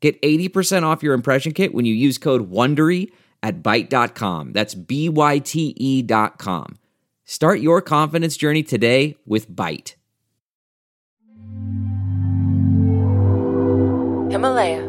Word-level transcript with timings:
Get 0.00 0.20
80% 0.22 0.84
off 0.84 1.02
your 1.02 1.14
impression 1.14 1.52
kit 1.52 1.74
when 1.74 1.84
you 1.84 1.94
use 1.94 2.18
code 2.18 2.50
WONDERY 2.50 3.10
at 3.42 3.62
Byte.com. 3.62 4.52
That's 4.52 4.74
B-Y-T-E 4.74 6.02
dot 6.02 6.38
com. 6.38 6.78
Start 7.24 7.60
your 7.60 7.82
confidence 7.82 8.36
journey 8.36 8.62
today 8.62 9.16
with 9.26 9.50
Byte. 9.50 9.94
Himalaya. 14.30 14.88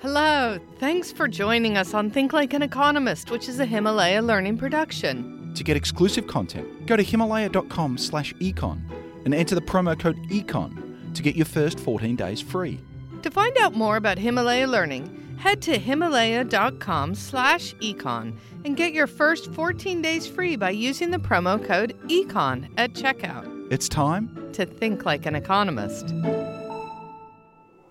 Hello, 0.00 0.58
thanks 0.78 1.12
for 1.12 1.28
joining 1.28 1.76
us 1.76 1.92
on 1.92 2.10
Think 2.10 2.32
Like 2.32 2.54
an 2.54 2.62
Economist, 2.62 3.30
which 3.30 3.48
is 3.48 3.60
a 3.60 3.66
Himalaya 3.66 4.22
learning 4.22 4.56
production. 4.56 5.52
To 5.54 5.64
get 5.64 5.76
exclusive 5.76 6.26
content, 6.26 6.86
go 6.86 6.96
to 6.96 7.02
himalaya.com 7.02 7.98
slash 7.98 8.32
econ 8.34 8.80
and 9.24 9.34
enter 9.34 9.54
the 9.54 9.60
promo 9.60 9.98
code 9.98 10.16
ECON 10.30 11.14
to 11.14 11.22
get 11.22 11.36
your 11.36 11.46
first 11.46 11.78
14 11.78 12.16
days 12.16 12.40
free. 12.40 12.80
To 13.22 13.30
find 13.30 13.56
out 13.58 13.74
more 13.74 13.96
about 13.96 14.16
Himalaya 14.16 14.66
Learning, 14.66 15.36
head 15.38 15.60
to 15.62 15.78
himalaya.com 15.78 17.14
slash 17.14 17.74
econ 17.74 18.34
and 18.64 18.76
get 18.76 18.94
your 18.94 19.06
first 19.06 19.52
14 19.52 20.00
days 20.00 20.26
free 20.26 20.56
by 20.56 20.70
using 20.70 21.10
the 21.10 21.18
promo 21.18 21.62
code 21.62 21.94
ECON 22.08 22.70
at 22.78 22.94
checkout. 22.94 23.70
It's 23.70 23.90
time 23.90 24.50
To 24.54 24.64
think 24.64 25.04
like 25.04 25.26
an 25.26 25.34
economist. 25.34 26.14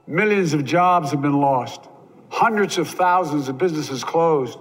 Millions 0.08 0.56
of 0.56 0.66
jobs 0.66 1.12
have 1.12 1.22
been 1.22 1.40
lost. 1.40 1.90
Hundreds 2.30 2.80
of 2.80 2.88
thousands 2.88 3.50
of 3.50 3.58
businesses 3.60 4.04
closed. 4.04 4.58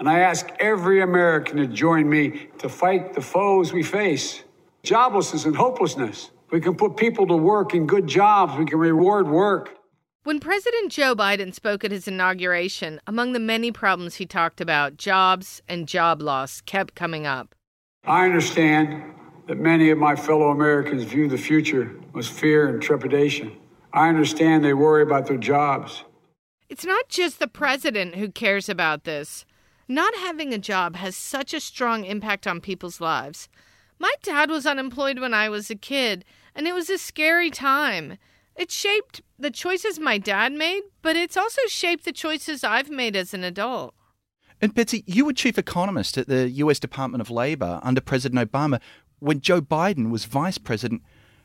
And 0.00 0.08
I 0.08 0.18
ask 0.18 0.50
every 0.60 1.00
American 1.00 1.56
to 1.56 1.66
join 1.66 2.10
me 2.10 2.48
to 2.58 2.68
fight 2.68 3.14
the 3.14 3.22
foes 3.22 3.72
we 3.72 3.82
face 3.82 4.44
joblessness 4.82 5.46
and 5.46 5.56
hopelessness. 5.56 6.30
We 6.50 6.60
can 6.60 6.76
put 6.76 6.98
people 6.98 7.26
to 7.28 7.36
work 7.36 7.74
in 7.74 7.86
good 7.86 8.06
jobs, 8.06 8.58
we 8.58 8.66
can 8.66 8.78
reward 8.78 9.26
work. 9.26 9.78
When 10.24 10.40
President 10.40 10.90
Joe 10.90 11.14
Biden 11.14 11.52
spoke 11.52 11.84
at 11.84 11.90
his 11.90 12.08
inauguration, 12.08 12.98
among 13.06 13.34
the 13.34 13.38
many 13.38 13.70
problems 13.70 14.14
he 14.14 14.24
talked 14.24 14.58
about, 14.58 14.96
jobs 14.96 15.60
and 15.68 15.86
job 15.86 16.22
loss 16.22 16.62
kept 16.62 16.94
coming 16.94 17.26
up. 17.26 17.54
I 18.06 18.24
understand 18.24 19.02
that 19.48 19.58
many 19.58 19.90
of 19.90 19.98
my 19.98 20.16
fellow 20.16 20.48
Americans 20.48 21.02
view 21.04 21.28
the 21.28 21.36
future 21.36 21.94
with 22.14 22.26
fear 22.26 22.68
and 22.68 22.80
trepidation. 22.80 23.52
I 23.92 24.08
understand 24.08 24.64
they 24.64 24.72
worry 24.72 25.02
about 25.02 25.26
their 25.26 25.36
jobs. 25.36 26.04
It's 26.70 26.86
not 26.86 27.10
just 27.10 27.38
the 27.38 27.46
president 27.46 28.14
who 28.14 28.30
cares 28.30 28.70
about 28.70 29.04
this. 29.04 29.44
Not 29.88 30.14
having 30.14 30.54
a 30.54 30.58
job 30.58 30.96
has 30.96 31.18
such 31.18 31.52
a 31.52 31.60
strong 31.60 32.06
impact 32.06 32.46
on 32.46 32.62
people's 32.62 32.98
lives. 32.98 33.50
My 33.98 34.14
dad 34.22 34.48
was 34.48 34.64
unemployed 34.64 35.18
when 35.18 35.34
I 35.34 35.50
was 35.50 35.68
a 35.68 35.76
kid, 35.76 36.24
and 36.54 36.66
it 36.66 36.72
was 36.72 36.88
a 36.88 36.96
scary 36.96 37.50
time. 37.50 38.16
It 38.56 38.70
shaped 38.70 39.22
the 39.38 39.50
choices 39.50 39.98
my 39.98 40.18
dad 40.18 40.52
made, 40.52 40.82
but 41.02 41.16
it's 41.16 41.36
also 41.36 41.62
shaped 41.68 42.04
the 42.04 42.12
choices 42.12 42.62
I've 42.62 42.90
made 42.90 43.16
as 43.16 43.34
an 43.34 43.42
adult. 43.44 43.94
And 44.60 44.74
Betsey, 44.74 45.02
you 45.06 45.24
were 45.24 45.32
chief 45.32 45.58
economist 45.58 46.16
at 46.16 46.28
the 46.28 46.48
US 46.50 46.78
Department 46.78 47.20
of 47.20 47.30
Labor 47.30 47.80
under 47.82 48.00
President 48.00 48.50
Obama 48.50 48.80
when 49.18 49.40
Joe 49.40 49.60
Biden 49.60 50.10
was 50.10 50.24
vice 50.24 50.58
president. 50.58 51.02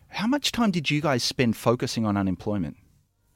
How 0.10 0.28
much 0.28 0.52
time 0.52 0.72
did 0.72 0.92
you 0.92 1.02
guys 1.02 1.24
spend 1.24 1.58
focusing 1.58 2.06
on 2.06 2.16
unemployment? 2.16 2.78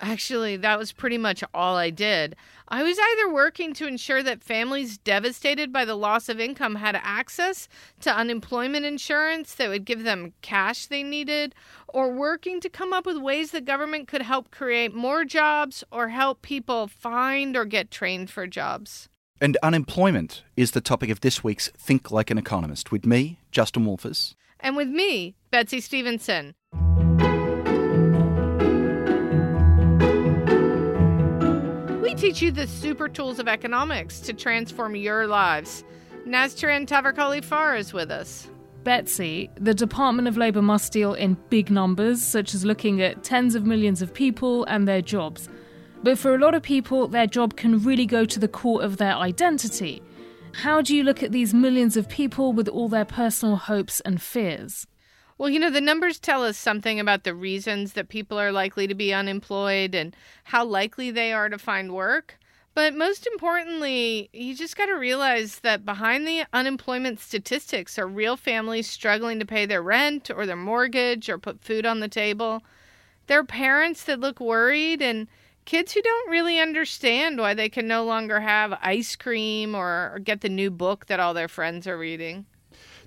Actually, 0.03 0.57
that 0.57 0.77
was 0.77 0.91
pretty 0.91 1.17
much 1.17 1.45
all 1.53 1.77
I 1.77 1.89
did. 1.89 2.35
I 2.67 2.83
was 2.83 2.99
either 2.99 3.33
working 3.33 3.73
to 3.75 3.87
ensure 3.87 4.21
that 4.21 4.43
families 4.43 4.97
devastated 4.97 5.71
by 5.71 5.85
the 5.85 5.95
loss 5.95 6.27
of 6.27 6.41
income 6.41 6.75
had 6.75 6.99
access 7.01 7.69
to 8.01 8.13
unemployment 8.13 8.85
insurance 8.85 9.55
that 9.55 9.69
would 9.69 9.85
give 9.85 10.03
them 10.03 10.33
cash 10.41 10.87
they 10.87 11.03
needed, 11.03 11.55
or 11.87 12.11
working 12.11 12.59
to 12.59 12.69
come 12.69 12.91
up 12.91 13.05
with 13.05 13.17
ways 13.17 13.51
the 13.51 13.61
government 13.61 14.09
could 14.09 14.23
help 14.23 14.51
create 14.51 14.93
more 14.93 15.23
jobs 15.23 15.85
or 15.89 16.09
help 16.09 16.41
people 16.41 16.87
find 16.87 17.55
or 17.55 17.63
get 17.63 17.89
trained 17.89 18.29
for 18.29 18.45
jobs. 18.45 19.07
And 19.39 19.57
unemployment 19.63 20.43
is 20.57 20.71
the 20.71 20.81
topic 20.81 21.11
of 21.11 21.21
this 21.21 21.45
week's 21.45 21.69
Think 21.77 22.11
Like 22.11 22.29
an 22.29 22.37
Economist 22.37 22.91
with 22.91 23.05
me, 23.05 23.39
Justin 23.51 23.85
Wolfers. 23.85 24.35
And 24.59 24.75
with 24.75 24.89
me, 24.89 25.35
Betsey 25.49 25.79
Stevenson. 25.79 26.55
Teach 32.23 32.41
you 32.41 32.51
the 32.51 32.67
super 32.67 33.09
tools 33.09 33.37
of 33.37 33.49
economics 33.49 34.21
to 34.21 34.31
transform 34.31 34.95
your 34.95 35.27
lives. 35.27 35.83
Nastaran 36.25 36.87
Tavakoli 36.87 37.43
Far 37.43 37.75
is 37.75 37.91
with 37.91 38.09
us. 38.09 38.47
Betsey, 38.85 39.49
the 39.55 39.73
Department 39.73 40.29
of 40.29 40.37
Labour 40.37 40.61
must 40.61 40.93
deal 40.93 41.15
in 41.15 41.35
big 41.49 41.69
numbers, 41.69 42.23
such 42.23 42.53
as 42.53 42.63
looking 42.63 43.01
at 43.01 43.25
tens 43.25 43.55
of 43.55 43.65
millions 43.65 44.01
of 44.01 44.13
people 44.13 44.63
and 44.69 44.87
their 44.87 45.01
jobs. 45.01 45.49
But 46.01 46.17
for 46.17 46.33
a 46.33 46.37
lot 46.37 46.55
of 46.55 46.63
people, 46.63 47.09
their 47.09 47.27
job 47.27 47.57
can 47.57 47.83
really 47.83 48.05
go 48.05 48.23
to 48.23 48.39
the 48.39 48.47
core 48.47 48.81
of 48.81 48.95
their 48.95 49.15
identity. 49.15 50.01
How 50.53 50.81
do 50.81 50.95
you 50.95 51.03
look 51.03 51.23
at 51.23 51.33
these 51.33 51.53
millions 51.53 51.97
of 51.97 52.07
people 52.07 52.53
with 52.53 52.69
all 52.69 52.87
their 52.87 53.03
personal 53.03 53.57
hopes 53.57 53.99
and 53.99 54.21
fears? 54.21 54.87
Well, 55.37 55.49
you 55.49 55.59
know, 55.59 55.71
the 55.71 55.81
numbers 55.81 56.19
tell 56.19 56.43
us 56.43 56.57
something 56.57 56.99
about 56.99 57.23
the 57.23 57.33
reasons 57.33 57.93
that 57.93 58.09
people 58.09 58.39
are 58.39 58.51
likely 58.51 58.87
to 58.87 58.93
be 58.93 59.13
unemployed 59.13 59.95
and 59.95 60.15
how 60.45 60.63
likely 60.63 61.09
they 61.09 61.33
are 61.33 61.49
to 61.49 61.57
find 61.57 61.93
work. 61.93 62.37
But 62.75 62.95
most 62.95 63.27
importantly, 63.27 64.29
you 64.33 64.55
just 64.55 64.75
got 64.75 64.87
to 64.87 64.93
realize 64.93 65.59
that 65.59 65.85
behind 65.85 66.27
the 66.27 66.45
unemployment 66.53 67.19
statistics 67.19 67.99
are 67.99 68.07
real 68.07 68.35
families 68.35 68.89
struggling 68.89 69.39
to 69.39 69.45
pay 69.45 69.65
their 69.65 69.83
rent 69.83 70.31
or 70.31 70.45
their 70.45 70.55
mortgage 70.55 71.29
or 71.29 71.37
put 71.37 71.63
food 71.63 71.85
on 71.85 71.99
the 71.99 72.07
table. 72.07 72.63
There 73.27 73.39
are 73.39 73.43
parents 73.43 74.03
that 74.05 74.19
look 74.19 74.39
worried 74.39 75.01
and 75.01 75.27
kids 75.65 75.93
who 75.93 76.01
don't 76.01 76.31
really 76.31 76.59
understand 76.59 77.39
why 77.39 77.53
they 77.53 77.69
can 77.69 77.87
no 77.87 78.03
longer 78.03 78.39
have 78.39 78.77
ice 78.81 79.15
cream 79.15 79.75
or, 79.75 80.11
or 80.13 80.19
get 80.19 80.41
the 80.41 80.49
new 80.49 80.71
book 80.71 81.05
that 81.07 81.19
all 81.19 81.33
their 81.33 81.47
friends 81.47 81.87
are 81.87 81.97
reading. 81.97 82.45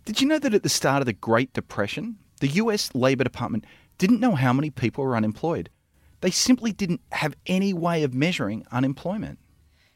Did 0.06 0.21
you 0.21 0.28
know 0.28 0.39
that 0.39 0.55
at 0.55 0.62
the 0.62 0.69
start 0.69 1.03
of 1.03 1.06
the 1.06 1.12
Great 1.12 1.53
Depression, 1.53 2.19
the 2.39 2.47
US 2.47 2.94
Labor 2.94 3.25
Department 3.25 3.65
didn't 3.99 4.21
know 4.21 4.37
how 4.37 4.53
many 4.53 4.71
people 4.71 5.03
were 5.03 5.17
unemployed? 5.17 5.69
They 6.21 6.31
simply 6.31 6.71
didn't 6.71 7.00
have 7.11 7.34
any 7.47 7.75
way 7.75 8.05
of 8.05 8.15
measuring 8.15 8.65
unemployment. 8.71 9.41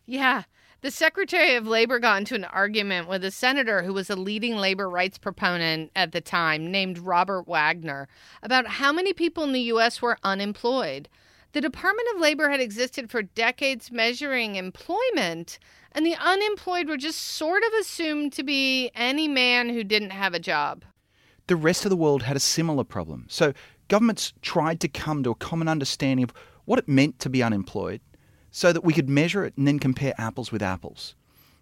Yeah. 0.06 0.43
The 0.81 0.91
Secretary 0.91 1.54
of 1.54 1.69
Labor 1.69 2.00
got 2.00 2.19
into 2.19 2.34
an 2.34 2.44
argument 2.44 3.09
with 3.09 3.22
a 3.22 3.31
senator 3.31 3.84
who 3.84 3.93
was 3.93 4.10
a 4.10 4.16
leading 4.16 4.56
labor 4.56 4.91
rights 4.91 5.16
proponent 5.16 5.93
at 5.94 6.10
the 6.10 6.21
time, 6.21 6.72
named 6.72 6.98
Robert 6.98 7.47
Wagner, 7.47 8.09
about 8.42 8.66
how 8.66 8.92
many 8.92 9.12
people 9.12 9.44
in 9.44 9.53
the 9.53 9.60
U.S. 9.60 10.03
were 10.03 10.19
unemployed. 10.25 11.09
The 11.53 11.61
Department 11.61 12.09
of 12.15 12.21
Labor 12.21 12.49
had 12.49 12.61
existed 12.61 13.11
for 13.11 13.22
decades 13.22 13.91
measuring 13.91 14.55
employment, 14.55 15.59
and 15.91 16.06
the 16.06 16.15
unemployed 16.15 16.88
were 16.88 16.97
just 16.97 17.21
sort 17.21 17.65
of 17.65 17.72
assumed 17.81 18.33
to 18.34 18.44
be 18.44 18.93
any 18.94 19.27
man 19.27 19.69
who 19.69 19.83
didn't 19.83 20.10
have 20.10 20.33
a 20.33 20.39
job. 20.39 20.84
The 21.49 21.56
rest 21.56 21.84
of 21.84 21.91
the 21.91 21.97
world 21.97 22.22
had 22.22 22.37
a 22.37 22.41
similar 22.41 22.84
problem. 22.84 23.27
So 23.28 23.53
governments 23.89 24.33
tried 24.43 24.78
to 24.81 24.89
come 24.89 25.25
to 25.25 25.33
a 25.33 25.34
common 25.34 25.66
understanding 25.66 26.22
of 26.22 26.33
what 26.66 26.78
it 26.78 26.87
meant 26.87 27.19
to 27.19 27.28
be 27.28 27.43
unemployed 27.43 28.00
so 28.53 28.72
that 28.72 28.84
we 28.84 28.93
could 28.93 29.09
measure 29.09 29.44
it 29.44 29.56
and 29.56 29.66
then 29.66 29.81
compare 29.81 30.15
apples 30.19 30.53
with 30.53 30.63
apples. 30.63 31.16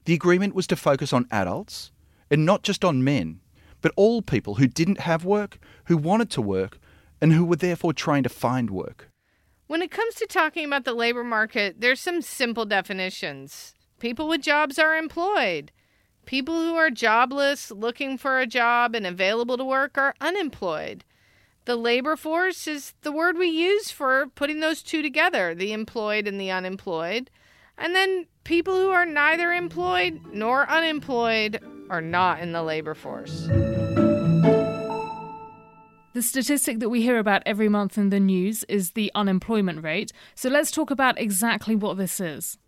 The 0.04 0.12
agreement 0.12 0.54
was 0.54 0.66
to 0.66 0.76
focus 0.76 1.14
on 1.14 1.26
adults 1.30 1.92
and 2.30 2.44
not 2.44 2.62
just 2.62 2.84
on 2.84 3.04
men, 3.04 3.40
but 3.80 3.92
all 3.96 4.20
people 4.20 4.56
who 4.56 4.66
didn't 4.66 5.00
have 5.00 5.24
work, 5.24 5.58
who 5.86 5.96
wanted 5.96 6.28
to 6.32 6.42
work, 6.42 6.78
and 7.22 7.32
who 7.32 7.46
were 7.46 7.56
therefore 7.56 7.94
trying 7.94 8.22
to 8.24 8.28
find 8.28 8.68
work. 8.68 9.08
When 9.68 9.82
it 9.82 9.90
comes 9.90 10.14
to 10.14 10.26
talking 10.26 10.64
about 10.64 10.84
the 10.84 10.94
labor 10.94 11.22
market, 11.22 11.82
there's 11.82 12.00
some 12.00 12.22
simple 12.22 12.64
definitions. 12.64 13.74
People 14.00 14.26
with 14.26 14.40
jobs 14.40 14.78
are 14.78 14.96
employed. 14.96 15.72
People 16.24 16.54
who 16.54 16.74
are 16.74 16.88
jobless, 16.88 17.70
looking 17.70 18.16
for 18.16 18.40
a 18.40 18.46
job, 18.46 18.94
and 18.94 19.06
available 19.06 19.58
to 19.58 19.64
work 19.64 19.98
are 19.98 20.14
unemployed. 20.22 21.04
The 21.66 21.76
labor 21.76 22.16
force 22.16 22.66
is 22.66 22.94
the 23.02 23.12
word 23.12 23.36
we 23.36 23.48
use 23.48 23.90
for 23.90 24.28
putting 24.34 24.60
those 24.60 24.82
two 24.82 25.02
together 25.02 25.54
the 25.54 25.74
employed 25.74 26.26
and 26.26 26.40
the 26.40 26.50
unemployed. 26.50 27.28
And 27.76 27.94
then 27.94 28.26
people 28.44 28.74
who 28.74 28.88
are 28.88 29.04
neither 29.04 29.52
employed 29.52 30.22
nor 30.32 30.66
unemployed 30.66 31.62
are 31.90 32.00
not 32.00 32.40
in 32.40 32.52
the 32.52 32.62
labor 32.62 32.94
force. 32.94 33.50
The 36.18 36.22
statistic 36.22 36.80
that 36.80 36.88
we 36.88 37.02
hear 37.02 37.20
about 37.20 37.44
every 37.46 37.68
month 37.68 37.96
in 37.96 38.10
the 38.10 38.18
news 38.18 38.64
is 38.64 38.90
the 38.90 39.12
unemployment 39.14 39.84
rate. 39.84 40.12
So 40.34 40.48
let's 40.48 40.72
talk 40.72 40.90
about 40.90 41.16
exactly 41.16 41.76
what 41.76 41.96
this 41.96 42.18
is. 42.18 42.58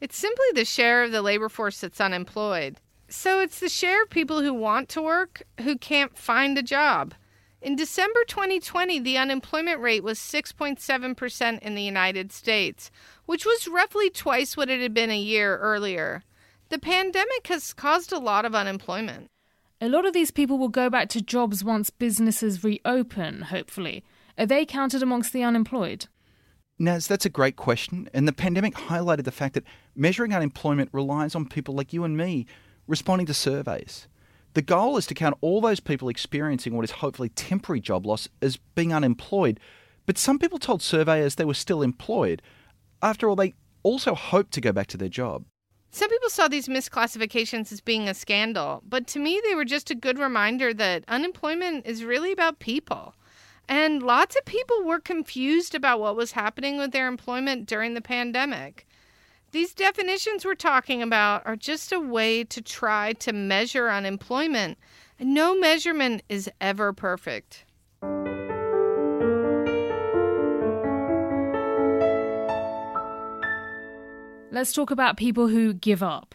It's 0.00 0.16
simply 0.16 0.46
the 0.52 0.64
share 0.64 1.04
of 1.04 1.12
the 1.12 1.22
labor 1.22 1.48
force 1.48 1.80
that's 1.80 2.00
unemployed. 2.00 2.78
So 3.08 3.38
it's 3.38 3.60
the 3.60 3.68
share 3.68 4.02
of 4.02 4.10
people 4.10 4.42
who 4.42 4.52
want 4.52 4.88
to 4.88 5.02
work 5.02 5.44
who 5.60 5.78
can't 5.78 6.18
find 6.18 6.58
a 6.58 6.64
job. 6.64 7.14
In 7.62 7.76
December 7.76 8.24
2020, 8.26 8.98
the 8.98 9.18
unemployment 9.18 9.80
rate 9.80 10.02
was 10.02 10.18
6.7% 10.18 11.60
in 11.60 11.74
the 11.76 11.82
United 11.82 12.32
States, 12.32 12.90
which 13.24 13.46
was 13.46 13.68
roughly 13.68 14.10
twice 14.10 14.56
what 14.56 14.68
it 14.68 14.80
had 14.80 14.94
been 14.94 15.12
a 15.12 15.16
year 15.16 15.58
earlier. 15.58 16.24
The 16.70 16.80
pandemic 16.80 17.46
has 17.46 17.72
caused 17.72 18.12
a 18.12 18.18
lot 18.18 18.44
of 18.44 18.56
unemployment. 18.56 19.30
A 19.78 19.90
lot 19.90 20.06
of 20.06 20.14
these 20.14 20.30
people 20.30 20.56
will 20.56 20.70
go 20.70 20.88
back 20.88 21.10
to 21.10 21.20
jobs 21.20 21.62
once 21.62 21.90
businesses 21.90 22.64
reopen, 22.64 23.42
hopefully. 23.42 24.02
Are 24.38 24.46
they 24.46 24.64
counted 24.64 25.02
amongst 25.02 25.34
the 25.34 25.42
unemployed? 25.42 26.06
Naz, 26.78 27.06
that's 27.06 27.26
a 27.26 27.30
great 27.30 27.56
question. 27.56 28.08
And 28.14 28.26
the 28.26 28.32
pandemic 28.32 28.74
highlighted 28.74 29.24
the 29.24 29.32
fact 29.32 29.52
that 29.52 29.64
measuring 29.94 30.32
unemployment 30.32 30.88
relies 30.94 31.34
on 31.34 31.46
people 31.46 31.74
like 31.74 31.92
you 31.92 32.04
and 32.04 32.16
me 32.16 32.46
responding 32.86 33.26
to 33.26 33.34
surveys. 33.34 34.08
The 34.54 34.62
goal 34.62 34.96
is 34.96 35.06
to 35.08 35.14
count 35.14 35.36
all 35.42 35.60
those 35.60 35.80
people 35.80 36.08
experiencing 36.08 36.74
what 36.74 36.84
is 36.84 36.92
hopefully 36.92 37.28
temporary 37.28 37.80
job 37.80 38.06
loss 38.06 38.30
as 38.40 38.56
being 38.74 38.94
unemployed. 38.94 39.60
But 40.06 40.16
some 40.16 40.38
people 40.38 40.58
told 40.58 40.80
surveyors 40.80 41.34
they 41.34 41.44
were 41.44 41.52
still 41.52 41.82
employed. 41.82 42.40
After 43.02 43.28
all, 43.28 43.36
they 43.36 43.54
also 43.82 44.14
hoped 44.14 44.52
to 44.52 44.62
go 44.62 44.72
back 44.72 44.86
to 44.88 44.96
their 44.96 45.10
job. 45.10 45.44
Some 45.96 46.10
people 46.10 46.28
saw 46.28 46.46
these 46.46 46.68
misclassifications 46.68 47.72
as 47.72 47.80
being 47.80 48.06
a 48.06 48.12
scandal, 48.12 48.82
but 48.86 49.06
to 49.06 49.18
me, 49.18 49.40
they 49.42 49.54
were 49.54 49.64
just 49.64 49.90
a 49.90 49.94
good 49.94 50.18
reminder 50.18 50.74
that 50.74 51.04
unemployment 51.08 51.86
is 51.86 52.04
really 52.04 52.32
about 52.32 52.58
people. 52.58 53.14
And 53.66 54.02
lots 54.02 54.36
of 54.36 54.44
people 54.44 54.84
were 54.84 55.00
confused 55.00 55.74
about 55.74 55.98
what 55.98 56.14
was 56.14 56.32
happening 56.32 56.76
with 56.76 56.92
their 56.92 57.08
employment 57.08 57.64
during 57.64 57.94
the 57.94 58.02
pandemic. 58.02 58.86
These 59.52 59.72
definitions 59.72 60.44
we're 60.44 60.54
talking 60.54 61.00
about 61.00 61.40
are 61.46 61.56
just 61.56 61.90
a 61.92 61.98
way 61.98 62.44
to 62.44 62.60
try 62.60 63.14
to 63.14 63.32
measure 63.32 63.88
unemployment, 63.88 64.76
and 65.18 65.32
no 65.32 65.58
measurement 65.58 66.22
is 66.28 66.50
ever 66.60 66.92
perfect. 66.92 67.64
Let's 74.56 74.72
talk 74.72 74.90
about 74.90 75.18
people 75.18 75.48
who 75.48 75.74
give 75.74 76.02
up. 76.02 76.34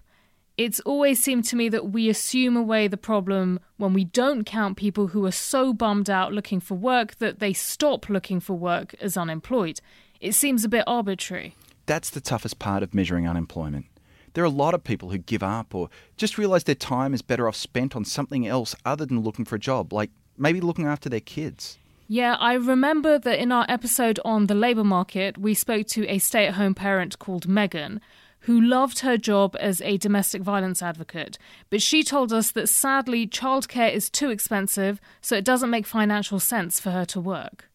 It's 0.56 0.80
always 0.82 1.24
seemed 1.24 1.44
to 1.46 1.56
me 1.56 1.70
that 1.70 1.90
we 1.90 2.08
assume 2.08 2.56
away 2.56 2.88
the 2.88 2.96
problem 2.96 3.60
when 3.78 3.94
we 3.94 4.04
don't 4.04 4.44
count 4.44 4.78
people 4.78 5.08
who 5.08 5.26
are 5.26 5.32
so 5.32 5.74
bummed 5.74 6.08
out 6.08 6.32
looking 6.32 6.60
for 6.60 6.76
work 6.76 7.16
that 7.16 7.40
they 7.40 7.52
stop 7.52 8.10
looking 8.10 8.40
for 8.40 8.54
work 8.54 8.94
as 9.02 9.18
unemployed. 9.18 9.82
It 10.20 10.34
seems 10.34 10.64
a 10.64 10.70
bit 10.70 10.84
arbitrary. 10.86 11.56
That's 11.88 12.12
the 12.12 12.22
toughest 12.22 12.60
part 12.60 12.84
of 12.84 12.94
measuring 12.94 13.28
unemployment. 13.28 13.88
There 14.34 14.44
are 14.44 14.46
a 14.46 14.52
lot 14.52 14.76
of 14.76 14.84
people 14.84 15.10
who 15.10 15.18
give 15.18 15.42
up 15.42 15.74
or 15.74 15.90
just 16.16 16.38
realise 16.38 16.62
their 16.62 16.76
time 16.76 17.16
is 17.16 17.24
better 17.24 17.48
off 17.48 17.56
spent 17.56 17.96
on 17.96 18.06
something 18.06 18.46
else 18.46 18.76
other 18.86 19.08
than 19.08 19.22
looking 19.22 19.46
for 19.46 19.56
a 19.56 19.60
job, 19.60 19.92
like 19.92 20.12
maybe 20.38 20.62
looking 20.62 20.86
after 20.86 21.10
their 21.10 21.22
kids. 21.22 21.80
Yeah, 22.14 22.36
I 22.42 22.56
remember 22.56 23.18
that 23.20 23.40
in 23.40 23.54
our 23.54 23.66
episode 23.70 24.20
on 24.26 24.48
the 24.48 24.54
labour 24.54 24.84
market, 24.84 25.38
we 25.38 25.54
spoke 25.54 25.88
to 25.88 26.06
a 26.10 26.18
stay 26.18 26.46
at 26.46 26.56
home 26.56 26.76
parent 26.76 27.18
called 27.20 27.48
Megan 27.48 28.02
who 28.42 28.60
loved 28.60 29.00
her 29.00 29.16
job 29.16 29.56
as 29.62 29.80
a 29.80 29.96
domestic 29.96 30.42
violence 30.42 30.84
advocate. 30.84 31.38
But 31.70 31.82
she 31.82 32.04
told 32.04 32.34
us 32.34 32.52
that 32.52 32.68
sadly, 32.68 33.28
childcare 33.28 33.94
is 33.94 34.10
too 34.10 34.30
expensive, 34.30 35.00
so 35.22 35.38
it 35.38 35.46
doesn't 35.46 35.70
make 35.70 35.86
financial 35.86 36.42
sense 36.42 36.82
for 36.82 36.92
her 36.92 37.06
to 37.06 37.22
work. 37.22 37.70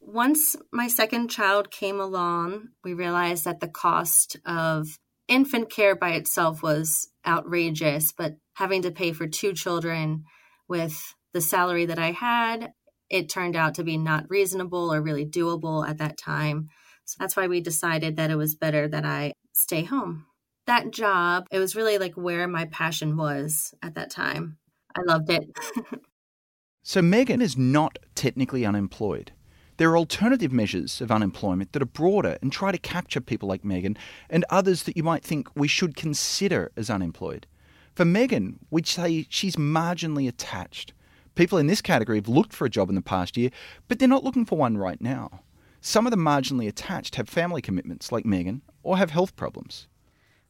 Once 0.00 0.56
my 0.72 0.88
second 0.88 1.28
child 1.28 1.70
came 1.70 2.00
along, 2.00 2.70
we 2.82 2.92
realized 2.92 3.44
that 3.44 3.60
the 3.60 3.68
cost 3.68 4.36
of 4.44 4.98
infant 5.28 5.70
care 5.70 5.94
by 5.94 6.14
itself 6.14 6.60
was 6.60 7.08
outrageous, 7.24 8.10
but 8.10 8.34
having 8.54 8.82
to 8.82 8.90
pay 8.90 9.12
for 9.12 9.28
two 9.28 9.52
children 9.52 10.24
with 10.66 11.14
the 11.32 11.40
salary 11.40 11.86
that 11.86 12.00
I 12.00 12.10
had, 12.10 12.72
it 13.10 13.28
turned 13.28 13.56
out 13.56 13.74
to 13.74 13.84
be 13.84 13.96
not 13.96 14.28
reasonable 14.28 14.92
or 14.92 15.00
really 15.00 15.24
doable 15.24 15.88
at 15.88 15.98
that 15.98 16.18
time. 16.18 16.68
So 17.04 17.16
that's 17.20 17.36
why 17.36 17.46
we 17.46 17.60
decided 17.60 18.16
that 18.16 18.30
it 18.30 18.36
was 18.36 18.54
better 18.54 18.88
that 18.88 19.04
I 19.04 19.32
stay 19.52 19.84
home. 19.84 20.26
That 20.66 20.90
job, 20.90 21.46
it 21.52 21.60
was 21.60 21.76
really 21.76 21.98
like 21.98 22.14
where 22.14 22.48
my 22.48 22.64
passion 22.66 23.16
was 23.16 23.72
at 23.82 23.94
that 23.94 24.10
time. 24.10 24.58
I 24.96 25.02
loved 25.02 25.30
it. 25.30 25.44
so 26.82 27.00
Megan 27.00 27.40
is 27.40 27.56
not 27.56 27.98
technically 28.14 28.66
unemployed. 28.66 29.32
There 29.76 29.90
are 29.90 29.98
alternative 29.98 30.52
measures 30.52 31.00
of 31.02 31.12
unemployment 31.12 31.72
that 31.72 31.82
are 31.82 31.86
broader 31.86 32.38
and 32.40 32.50
try 32.50 32.72
to 32.72 32.78
capture 32.78 33.20
people 33.20 33.48
like 33.48 33.64
Megan 33.64 33.96
and 34.30 34.44
others 34.48 34.84
that 34.84 34.96
you 34.96 35.02
might 35.02 35.22
think 35.22 35.48
we 35.54 35.68
should 35.68 35.94
consider 35.94 36.72
as 36.76 36.88
unemployed. 36.88 37.46
For 37.94 38.04
Megan, 38.04 38.58
we'd 38.70 38.86
say 38.86 39.26
she's 39.28 39.56
marginally 39.56 40.28
attached. 40.28 40.92
People 41.36 41.58
in 41.58 41.68
this 41.68 41.80
category 41.80 42.18
have 42.18 42.28
looked 42.28 42.52
for 42.52 42.64
a 42.64 42.70
job 42.70 42.88
in 42.88 42.94
the 42.96 43.02
past 43.02 43.36
year, 43.36 43.50
but 43.86 43.98
they're 43.98 44.08
not 44.08 44.24
looking 44.24 44.44
for 44.44 44.58
one 44.58 44.76
right 44.76 45.00
now. 45.00 45.42
Some 45.80 46.06
of 46.06 46.10
the 46.10 46.16
marginally 46.16 46.66
attached 46.66 47.14
have 47.14 47.28
family 47.28 47.62
commitments, 47.62 48.10
like 48.10 48.26
Megan, 48.26 48.62
or 48.82 48.96
have 48.96 49.10
health 49.10 49.36
problems. 49.36 49.86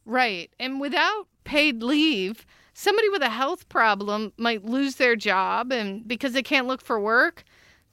Right. 0.05 0.49
And 0.59 0.81
without 0.81 1.27
paid 1.43 1.83
leave, 1.83 2.45
somebody 2.73 3.09
with 3.09 3.21
a 3.21 3.29
health 3.29 3.69
problem 3.69 4.33
might 4.37 4.65
lose 4.65 4.95
their 4.95 5.15
job, 5.15 5.71
and 5.71 6.07
because 6.07 6.33
they 6.33 6.41
can't 6.41 6.67
look 6.67 6.81
for 6.81 6.99
work, 6.99 7.43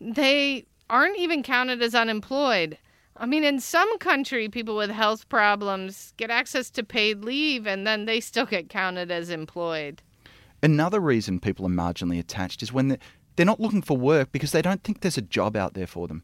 they 0.01 0.65
aren't 0.89 1.19
even 1.19 1.43
counted 1.43 1.83
as 1.83 1.95
unemployed. 1.95 2.79
I 3.17 3.27
mean, 3.27 3.45
in 3.45 3.61
some 3.61 3.99
country, 3.99 4.49
people 4.49 4.77
with 4.77 4.91
health 4.91 5.29
problems 5.29 6.15
get 6.17 6.31
access 6.31 6.71
to 6.71 6.83
paid 6.83 7.25
leave 7.25 7.67
and 7.67 7.87
then 7.87 8.07
they 8.07 8.21
still 8.21 8.47
get 8.47 8.69
counted 8.69 9.11
as 9.11 9.31
employed. 9.31 10.03
Another 10.65 10.99
reason 10.99 11.41
people 11.41 11.67
are 11.67 11.69
marginally 11.69 12.19
attached 12.19 12.63
is 12.63 12.73
when 12.73 12.97
they're 13.37 13.45
not 13.45 13.61
looking 13.61 13.83
for 13.83 13.99
work 13.99 14.33
because 14.33 14.53
they 14.53 14.63
don't 14.63 14.83
think 14.83 15.01
there's 15.01 15.19
a 15.19 15.23
job 15.23 15.57
out 15.57 15.75
there 15.75 15.87
for 15.87 16.09
them. 16.09 16.23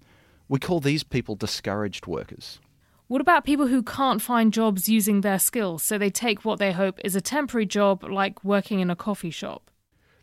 We 0.48 0.58
call 0.58 0.80
these 0.80 1.02
people 1.02 1.34
discouraged 1.34 2.06
workers. 2.06 2.58
What 3.06 3.20
about 3.20 3.44
people 3.44 3.66
who 3.66 3.82
can't 3.82 4.22
find 4.22 4.50
jobs 4.50 4.88
using 4.88 5.20
their 5.20 5.38
skills, 5.38 5.82
so 5.82 5.98
they 5.98 6.08
take 6.08 6.42
what 6.42 6.58
they 6.58 6.72
hope 6.72 6.98
is 7.04 7.14
a 7.14 7.20
temporary 7.20 7.66
job 7.66 8.02
like 8.02 8.42
working 8.42 8.80
in 8.80 8.88
a 8.88 8.96
coffee 8.96 9.30
shop? 9.30 9.70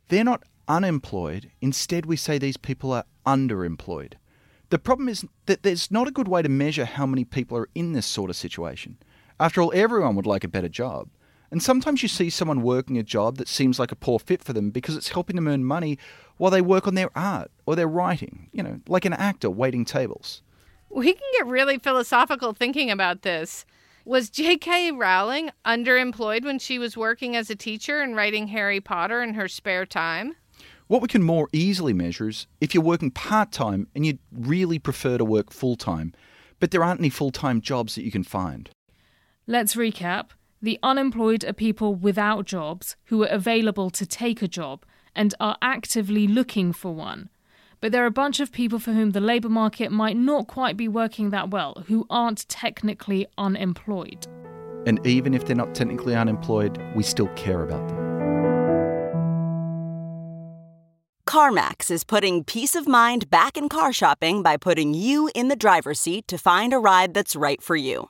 They're 0.08 0.24
not 0.24 0.42
unemployed. 0.68 1.52
Instead, 1.62 2.08
we 2.08 2.16
say 2.16 2.40
these 2.40 2.58
people 2.58 2.94
are 2.94 3.04
underemployed. 3.24 4.14
The 4.72 4.80
problem 4.80 5.10
is 5.10 5.26
that 5.46 5.62
there's 5.62 5.92
not 5.92 6.08
a 6.08 6.12
good 6.12 6.28
way 6.28 6.42
to 6.42 6.50
measure 6.50 6.86
how 6.86 7.06
many 7.06 7.24
people 7.24 7.56
are 7.56 7.70
in 7.76 7.94
this 7.94 8.08
sort 8.08 8.32
of 8.32 8.36
situation. 8.36 8.98
After 9.40 9.62
all, 9.62 9.72
everyone 9.76 10.16
would 10.16 10.26
like 10.26 10.44
a 10.44 10.48
better 10.48 10.70
job. 10.70 11.10
And 11.50 11.64
sometimes 11.64 12.04
you 12.04 12.10
see 12.10 12.30
someone 12.30 12.62
working 12.62 12.98
a 12.98 13.04
job 13.04 13.38
that 13.38 13.48
seems 13.48 13.80
like 13.80 13.92
a 13.92 13.96
poor 13.96 14.20
fit 14.20 14.44
for 14.44 14.54
them 14.54 14.70
because 14.70 14.98
it's 14.98 15.10
helping 15.10 15.36
them 15.36 15.48
earn 15.48 15.64
money 15.64 15.98
while 16.38 16.52
they 16.52 16.62
work 16.62 16.88
on 16.88 16.96
their 16.96 17.10
art 17.16 17.52
or 17.66 17.76
their 17.76 17.88
writing, 17.88 18.50
you 18.52 18.62
know, 18.62 18.82
like 18.88 19.06
an 19.06 19.14
actor 19.14 19.50
waiting 19.50 19.86
tables. 19.86 20.42
We 20.90 21.14
can 21.14 21.24
get 21.38 21.48
really 21.48 21.78
philosophical 21.78 22.54
thinking 22.54 22.92
about 22.92 23.22
this. 23.22 23.66
Was 24.06 24.30
J.K. 24.30 24.92
Rowling 24.92 25.52
underemployed 25.66 26.46
when 26.46 26.60
she 26.60 26.80
was 26.80 26.96
working 26.96 27.36
as 27.36 27.50
a 27.50 27.56
teacher 27.56 28.00
and 28.00 28.16
writing 28.16 28.48
Harry 28.48 28.80
Potter 28.80 29.22
in 29.22 29.34
her 29.34 29.50
spare 29.50 29.86
time? 29.86 30.36
What 30.88 31.02
we 31.02 31.10
can 31.10 31.24
more 31.24 31.50
easily 31.52 31.92
measure 31.92 32.30
is 32.30 32.48
if 32.62 32.74
you're 32.74 32.84
working 32.84 33.12
part 33.12 33.52
time 33.52 33.88
and 33.94 34.06
you'd 34.06 34.20
really 34.32 34.80
prefer 34.80 35.18
to 35.18 35.26
work 35.26 35.52
full 35.52 35.76
time, 35.76 36.14
but 36.62 36.72
there 36.72 36.84
aren't 36.84 37.02
any 37.02 37.10
full 37.10 37.32
time 37.32 37.60
jobs 37.60 37.96
that 37.96 38.04
you 38.04 38.12
can 38.12 38.24
find. 38.24 38.70
Let's 39.46 39.76
recap. 39.76 40.30
The 40.62 40.80
unemployed 40.82 41.46
are 41.46 41.54
people 41.54 41.94
without 41.94 42.46
jobs 42.46 42.96
who 43.06 43.24
are 43.24 43.28
available 43.28 43.92
to 43.92 44.08
take 44.08 44.42
a 44.42 44.48
job 44.48 44.84
and 45.16 45.36
are 45.40 45.58
actively 45.62 46.28
looking 46.28 46.74
for 46.74 46.96
one. 46.96 47.30
But 47.80 47.92
there 47.92 48.04
are 48.04 48.08
a 48.08 48.12
bunch 48.12 48.40
of 48.40 48.52
people 48.52 48.80
for 48.80 48.92
whom 48.92 49.12
the 49.12 49.22
labour 49.22 49.50
market 49.50 49.92
might 49.92 50.18
not 50.18 50.48
quite 50.48 50.76
be 50.76 50.88
working 50.88 51.30
that 51.30 51.52
well, 51.52 51.84
who 51.88 52.08
aren't 52.10 52.50
technically 52.50 53.28
unemployed. 53.38 54.26
And 54.88 55.06
even 55.06 55.36
if 55.36 55.46
they're 55.46 55.56
not 55.56 55.76
technically 55.76 56.16
unemployed, 56.16 56.82
we 56.96 57.04
still 57.04 57.28
care 57.36 57.62
about 57.62 57.88
them. 57.88 57.98
CarMax 61.28 61.92
is 61.92 62.04
putting 62.04 62.44
peace 62.44 62.74
of 62.74 62.88
mind 62.88 63.30
back 63.30 63.58
in 63.58 63.70
car 63.70 63.94
shopping 63.94 64.42
by 64.42 64.58
putting 64.58 64.96
you 64.96 65.30
in 65.36 65.50
the 65.50 65.56
driver's 65.56 66.00
seat 66.00 66.28
to 66.30 66.38
find 66.40 66.74
a 66.74 66.80
ride 66.80 67.14
that's 67.14 67.36
right 67.36 67.62
for 67.62 67.76
you. 67.76 68.10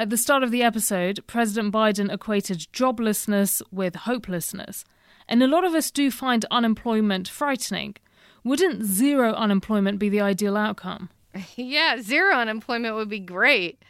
At 0.00 0.08
the 0.08 0.16
start 0.16 0.42
of 0.42 0.50
the 0.50 0.62
episode, 0.62 1.20
President 1.26 1.74
Biden 1.74 2.10
equated 2.10 2.60
joblessness 2.72 3.60
with 3.70 3.94
hopelessness. 3.96 4.82
And 5.28 5.42
a 5.42 5.46
lot 5.46 5.62
of 5.62 5.74
us 5.74 5.90
do 5.90 6.10
find 6.10 6.46
unemployment 6.50 7.28
frightening. 7.28 7.96
Wouldn't 8.42 8.82
zero 8.82 9.34
unemployment 9.34 9.98
be 9.98 10.08
the 10.08 10.22
ideal 10.22 10.56
outcome? 10.56 11.10
Yeah, 11.54 12.00
zero 12.00 12.34
unemployment 12.34 12.94
would 12.94 13.10
be 13.10 13.18
great, 13.18 13.82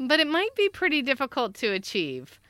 but 0.00 0.20
it 0.20 0.26
might 0.26 0.54
be 0.56 0.70
pretty 0.70 1.02
difficult 1.02 1.52
to 1.56 1.70
achieve. 1.70 2.40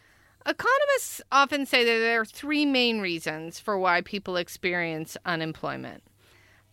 Economists 0.46 1.20
often 1.32 1.66
say 1.66 1.84
that 1.84 1.98
there 1.98 2.20
are 2.20 2.24
three 2.24 2.64
main 2.64 3.00
reasons 3.00 3.58
for 3.58 3.76
why 3.76 4.00
people 4.00 4.36
experience 4.36 5.16
unemployment. 5.26 6.04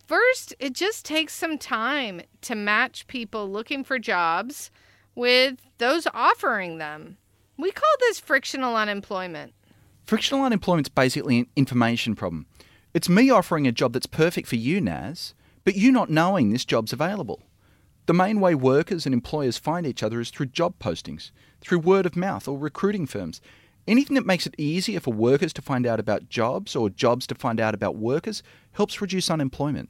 First, 0.06 0.54
it 0.60 0.74
just 0.74 1.06
takes 1.06 1.34
some 1.34 1.58
time 1.58 2.22
to 2.42 2.54
match 2.54 3.08
people 3.08 3.50
looking 3.50 3.84
for 3.84 3.98
jobs 3.98 4.70
with 5.16 5.58
those 5.78 6.08
offering 6.14 6.78
them. 6.78 7.18
We 7.58 7.72
call 7.72 7.90
this 8.02 8.20
frictional 8.20 8.76
unemployment. 8.76 9.54
Frictional 10.04 10.44
unemployment 10.44 10.88
is 10.88 10.94
basically 10.94 11.40
an 11.40 11.48
information 11.56 12.16
problem. 12.16 12.46
It's 12.94 13.10
me 13.10 13.30
offering 13.30 13.66
a 13.66 13.72
job 13.72 13.94
that's 13.94 14.06
perfect 14.06 14.48
for 14.48 14.56
you, 14.56 14.80
Naz, 14.80 15.34
but 15.64 15.76
you 15.76 15.92
not 15.92 16.10
knowing 16.10 16.52
this 16.52 16.66
job's 16.66 16.94
available. 16.94 17.42
The 18.06 18.14
main 18.14 18.40
way 18.40 18.54
workers 18.54 19.06
and 19.08 19.14
employers 19.14 19.58
find 19.58 19.88
each 19.88 20.04
other 20.04 20.20
is 20.20 20.30
through 20.30 20.48
job 20.48 20.76
postings, 20.80 21.32
through 21.60 21.80
word 21.80 22.06
of 22.06 22.16
mouth 22.16 22.48
or 22.48 22.58
recruiting 22.58 23.08
firms. 23.08 23.42
Anything 23.88 24.16
that 24.16 24.26
makes 24.26 24.46
it 24.46 24.54
easier 24.60 25.00
for 25.00 25.12
workers 25.12 25.54
to 25.54 25.62
find 25.62 25.88
out 25.88 26.00
about 26.00 26.30
jobs 26.30 26.76
or 26.76 26.90
jobs 26.90 27.26
to 27.28 27.36
find 27.36 27.60
out 27.60 27.74
about 27.74 27.96
workers 27.96 28.44
helps 28.74 29.02
reduce 29.02 29.30
unemployment. 29.30 29.90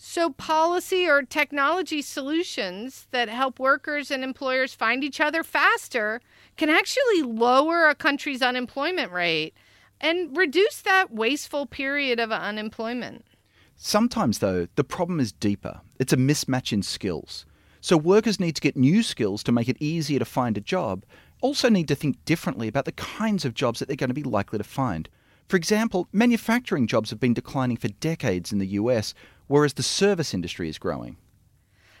So, 0.00 0.30
policy 0.30 1.08
or 1.08 1.22
technology 1.22 2.02
solutions 2.02 3.08
that 3.10 3.28
help 3.28 3.58
workers 3.58 4.12
and 4.12 4.22
employers 4.22 4.72
find 4.72 5.02
each 5.02 5.20
other 5.20 5.42
faster 5.42 6.20
can 6.56 6.70
actually 6.70 7.22
lower 7.22 7.88
a 7.88 7.96
country's 7.96 8.40
unemployment 8.40 9.10
rate 9.10 9.54
and 10.00 10.36
reduce 10.36 10.82
that 10.82 11.10
wasteful 11.10 11.66
period 11.66 12.20
of 12.20 12.30
unemployment. 12.30 13.24
Sometimes, 13.74 14.38
though, 14.38 14.68
the 14.76 14.84
problem 14.84 15.18
is 15.18 15.32
deeper. 15.32 15.80
It's 15.98 16.12
a 16.12 16.16
mismatch 16.16 16.72
in 16.72 16.84
skills. 16.84 17.44
So, 17.80 17.96
workers 17.96 18.38
need 18.38 18.54
to 18.54 18.62
get 18.62 18.76
new 18.76 19.02
skills 19.02 19.42
to 19.42 19.52
make 19.52 19.68
it 19.68 19.76
easier 19.80 20.20
to 20.20 20.24
find 20.24 20.56
a 20.56 20.60
job, 20.60 21.04
also 21.40 21.68
need 21.68 21.88
to 21.88 21.96
think 21.96 22.24
differently 22.24 22.68
about 22.68 22.84
the 22.84 22.92
kinds 22.92 23.44
of 23.44 23.52
jobs 23.52 23.80
that 23.80 23.88
they're 23.88 23.96
going 23.96 24.10
to 24.10 24.14
be 24.14 24.22
likely 24.22 24.58
to 24.58 24.64
find. 24.64 25.08
For 25.48 25.56
example, 25.56 26.08
manufacturing 26.12 26.86
jobs 26.86 27.10
have 27.10 27.18
been 27.18 27.32
declining 27.34 27.78
for 27.78 27.88
decades 27.88 28.52
in 28.52 28.58
the 28.58 28.66
US, 28.66 29.14
whereas 29.48 29.74
the 29.74 29.82
service 29.82 30.32
industry 30.32 30.68
is 30.68 30.78
growing. 30.78 31.16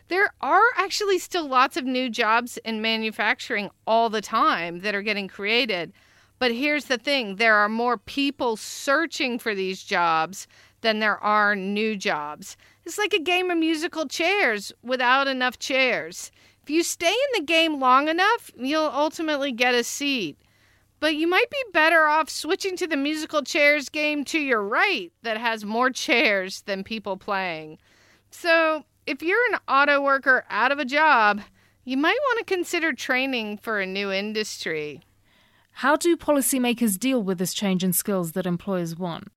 There 0.08 0.32
are 0.40 0.62
actually 0.76 1.18
still 1.18 1.46
lots 1.46 1.76
of 1.76 1.84
new 1.84 2.08
jobs 2.08 2.56
in 2.58 2.80
manufacturing 2.80 3.68
all 3.86 4.08
the 4.08 4.22
time 4.22 4.80
that 4.80 4.94
are 4.94 5.02
getting 5.02 5.28
created. 5.28 5.92
But 6.38 6.52
here's 6.52 6.86
the 6.86 6.96
thing 6.96 7.36
there 7.36 7.56
are 7.56 7.68
more 7.68 7.98
people 7.98 8.56
searching 8.56 9.38
for 9.38 9.54
these 9.54 9.82
jobs 9.82 10.46
than 10.80 11.00
there 11.00 11.18
are 11.18 11.56
new 11.56 11.96
jobs. 11.96 12.56
It's 12.86 12.96
like 12.96 13.12
a 13.12 13.20
game 13.20 13.50
of 13.50 13.58
musical 13.58 14.06
chairs 14.06 14.72
without 14.82 15.26
enough 15.26 15.58
chairs. 15.58 16.30
If 16.62 16.70
you 16.70 16.82
stay 16.82 17.12
in 17.12 17.40
the 17.40 17.46
game 17.46 17.80
long 17.80 18.08
enough, 18.08 18.50
you'll 18.56 18.82
ultimately 18.82 19.52
get 19.52 19.74
a 19.74 19.84
seat. 19.84 20.38
But 21.00 21.14
you 21.14 21.28
might 21.28 21.50
be 21.50 21.64
better 21.72 22.06
off 22.06 22.28
switching 22.28 22.76
to 22.76 22.86
the 22.86 22.96
musical 22.96 23.42
chairs 23.42 23.88
game 23.88 24.24
to 24.26 24.38
your 24.38 24.62
right 24.62 25.12
that 25.22 25.36
has 25.36 25.64
more 25.64 25.90
chairs 25.90 26.62
than 26.62 26.82
people 26.82 27.16
playing. 27.16 27.78
So, 28.30 28.84
if 29.06 29.22
you're 29.22 29.52
an 29.52 29.60
auto 29.68 30.02
worker 30.02 30.44
out 30.50 30.72
of 30.72 30.78
a 30.78 30.84
job, 30.84 31.40
you 31.84 31.96
might 31.96 32.18
want 32.26 32.38
to 32.40 32.54
consider 32.54 32.92
training 32.92 33.58
for 33.58 33.80
a 33.80 33.86
new 33.86 34.12
industry. 34.12 35.02
How 35.70 35.96
do 35.96 36.16
policymakers 36.16 36.98
deal 36.98 37.22
with 37.22 37.38
this 37.38 37.54
change 37.54 37.84
in 37.84 37.92
skills 37.92 38.32
that 38.32 38.46
employers 38.46 38.96
want? 38.96 39.28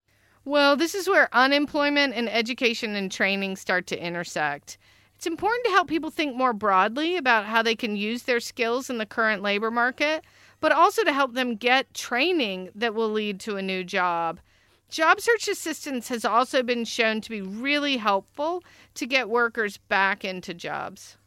Well, 0.43 0.75
this 0.75 0.95
is 0.95 1.07
where 1.07 1.29
unemployment 1.31 2.15
and 2.15 2.27
education 2.27 2.95
and 2.95 3.11
training 3.11 3.57
start 3.57 3.85
to 3.87 4.03
intersect. 4.03 4.79
It's 5.15 5.27
important 5.27 5.63
to 5.65 5.71
help 5.71 5.87
people 5.87 6.09
think 6.09 6.35
more 6.35 6.51
broadly 6.51 7.15
about 7.15 7.45
how 7.45 7.61
they 7.61 7.75
can 7.75 7.95
use 7.95 8.23
their 8.23 8.39
skills 8.39 8.89
in 8.89 8.97
the 8.97 9.05
current 9.05 9.43
labor 9.43 9.69
market 9.69 10.25
but 10.61 10.71
also 10.71 11.03
to 11.03 11.11
help 11.11 11.33
them 11.33 11.55
get 11.55 11.93
training 11.93 12.69
that 12.73 12.95
will 12.95 13.09
lead 13.09 13.39
to 13.41 13.57
a 13.57 13.61
new 13.61 13.83
job. 13.83 14.39
Job 14.89 15.19
search 15.19 15.47
assistance 15.47 16.07
has 16.07 16.23
also 16.23 16.63
been 16.63 16.85
shown 16.85 17.21
to 17.21 17.29
be 17.29 17.41
really 17.41 17.97
helpful 17.97 18.63
to 18.93 19.05
get 19.05 19.29
workers 19.29 19.77
back 19.77 20.23
into 20.23 20.53
jobs. 20.53 21.17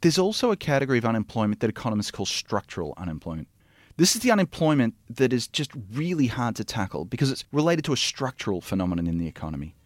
There's 0.00 0.18
also 0.18 0.50
a 0.50 0.56
category 0.56 0.98
of 0.98 1.04
unemployment 1.04 1.60
that 1.60 1.70
economists 1.70 2.10
call 2.10 2.26
structural 2.26 2.94
unemployment. 2.96 3.48
This 3.96 4.16
is 4.16 4.22
the 4.22 4.32
unemployment 4.32 4.94
that 5.08 5.32
is 5.32 5.46
just 5.46 5.70
really 5.92 6.26
hard 6.26 6.56
to 6.56 6.64
tackle 6.64 7.04
because 7.04 7.30
it's 7.30 7.44
related 7.52 7.84
to 7.84 7.92
a 7.92 7.96
structural 7.96 8.60
phenomenon 8.60 9.06
in 9.06 9.18
the 9.18 9.28
economy. 9.28 9.76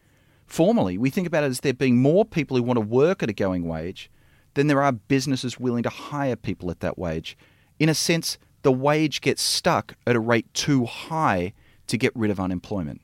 Formally, 0.47 0.97
we 0.97 1.11
think 1.11 1.27
about 1.27 1.45
it 1.45 1.49
as 1.49 1.61
there 1.61 1.75
being 1.75 1.99
more 1.99 2.25
people 2.25 2.57
who 2.57 2.63
want 2.63 2.79
to 2.79 2.81
work 2.81 3.23
at 3.23 3.29
a 3.29 3.35
going 3.35 3.69
wage 3.69 4.11
than 4.55 4.67
there 4.67 4.83
are 4.83 4.93
businesses 4.93 5.61
willing 5.61 5.83
to 5.83 5.91
hire 5.91 6.37
people 6.37 6.71
at 6.71 6.81
that 6.81 6.99
wage. 6.99 7.37
In 7.79 7.89
a 7.89 7.95
sense, 7.95 8.39
the 8.63 8.73
wage 8.73 9.21
gets 9.21 9.43
stuck 9.43 9.95
at 10.07 10.17
a 10.17 10.21
rate 10.21 10.53
too 10.55 10.85
high 10.85 11.53
to 11.87 11.97
get 11.97 12.15
rid 12.15 12.31
of 12.31 12.41
unemployment. 12.41 13.01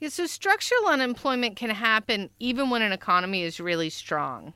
Yeah, 0.00 0.08
so 0.08 0.26
structural 0.26 0.86
unemployment 0.86 1.56
can 1.56 1.70
happen 1.70 2.28
even 2.40 2.70
when 2.70 2.82
an 2.82 2.92
economy 2.92 3.42
is 3.42 3.60
really 3.60 3.90
strong. 3.90 4.52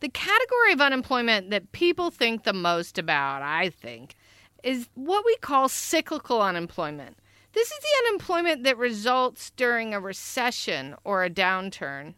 The 0.00 0.08
category 0.08 0.72
of 0.72 0.80
unemployment 0.80 1.50
that 1.50 1.72
people 1.72 2.10
think 2.10 2.44
the 2.44 2.52
most 2.52 2.98
about, 2.98 3.42
I 3.42 3.70
think, 3.70 4.14
is 4.62 4.88
what 4.94 5.24
we 5.26 5.36
call 5.36 5.68
cyclical 5.68 6.40
unemployment. 6.40 7.18
This 7.52 7.68
is 7.68 7.78
the 7.78 8.08
unemployment 8.08 8.64
that 8.64 8.78
results 8.78 9.50
during 9.56 9.94
a 9.94 10.00
recession 10.00 10.94
or 11.04 11.24
a 11.24 11.30
downturn. 11.30 12.14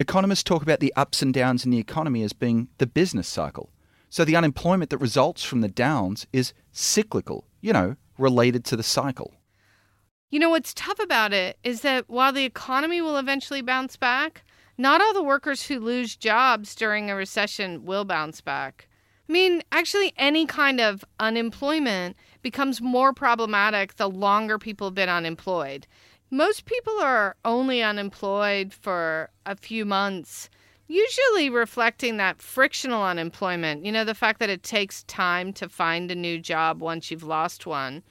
Economists 0.00 0.42
talk 0.42 0.62
about 0.62 0.80
the 0.80 0.92
ups 0.96 1.22
and 1.22 1.34
downs 1.34 1.64
in 1.64 1.70
the 1.70 1.78
economy 1.78 2.22
as 2.22 2.32
being 2.32 2.68
the 2.78 2.86
business 2.86 3.26
cycle. 3.26 3.70
So 4.10 4.24
the 4.24 4.36
unemployment 4.36 4.90
that 4.90 4.98
results 4.98 5.44
from 5.44 5.60
the 5.60 5.68
downs 5.68 6.26
is 6.32 6.52
cyclical, 6.72 7.44
you 7.60 7.72
know, 7.72 7.96
related 8.16 8.64
to 8.66 8.76
the 8.76 8.82
cycle. 8.82 9.34
You 10.30 10.38
know, 10.38 10.50
what's 10.50 10.74
tough 10.74 10.98
about 10.98 11.32
it 11.32 11.58
is 11.64 11.80
that 11.82 12.04
while 12.08 12.32
the 12.32 12.44
economy 12.44 13.00
will 13.00 13.16
eventually 13.16 13.62
bounce 13.62 13.96
back, 13.96 14.44
not 14.76 15.00
all 15.00 15.14
the 15.14 15.22
workers 15.22 15.66
who 15.66 15.80
lose 15.80 16.16
jobs 16.16 16.74
during 16.74 17.10
a 17.10 17.16
recession 17.16 17.84
will 17.84 18.04
bounce 18.04 18.40
back. 18.40 18.88
I 19.28 19.32
mean, 19.32 19.62
actually, 19.72 20.12
any 20.16 20.46
kind 20.46 20.80
of 20.80 21.04
unemployment 21.20 22.16
becomes 22.40 22.80
more 22.80 23.12
problematic 23.12 23.96
the 23.96 24.08
longer 24.08 24.58
people 24.58 24.86
have 24.86 24.94
been 24.94 25.08
unemployed. 25.08 25.86
Most 26.30 26.64
people 26.64 26.98
are 27.00 27.36
only 27.44 27.82
unemployed 27.82 28.72
for 28.72 29.30
a 29.44 29.56
few 29.56 29.84
months 29.84 30.48
usually 30.88 31.50
reflecting 31.50 32.16
that 32.16 32.42
frictional 32.42 33.02
unemployment, 33.02 33.84
you 33.84 33.92
know, 33.92 34.04
the 34.04 34.14
fact 34.14 34.40
that 34.40 34.50
it 34.50 34.62
takes 34.62 35.04
time 35.04 35.52
to 35.52 35.68
find 35.68 36.10
a 36.10 36.14
new 36.14 36.40
job 36.40 36.80
once 36.80 37.10
you've 37.10 37.22
lost 37.22 37.66
one. 37.66 38.02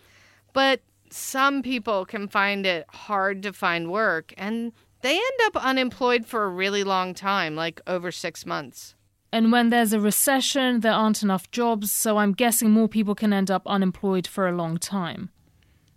But 0.54 0.82
some 1.10 1.62
people 1.62 2.06
can 2.06 2.28
find 2.28 2.66
it 2.66 2.86
hard 2.90 3.44
to 3.44 3.54
find 3.54 3.92
work 3.92 4.34
and 4.38 4.72
they 5.02 5.16
end 5.16 5.40
up 5.46 5.56
unemployed 5.58 6.26
for 6.26 6.44
a 6.44 6.50
really 6.50 6.84
long 6.84 7.14
time, 7.14 7.56
like 7.56 7.82
over 7.88 8.12
six 8.12 8.46
months. 8.46 8.96
And 9.32 9.52
when 9.52 9.70
there's 9.70 9.94
a 9.94 10.00
recession, 10.00 10.80
there 10.80 10.94
aren't 10.94 11.22
enough 11.22 11.52
jobs, 11.52 11.92
so 11.92 12.18
I'm 12.18 12.32
guessing 12.32 12.72
more 12.72 12.88
people 12.88 13.14
can 13.14 13.34
end 13.34 13.52
up 13.52 13.62
unemployed 13.66 14.26
for 14.26 14.48
a 14.48 14.56
long 14.56 14.78
time. 14.78 15.30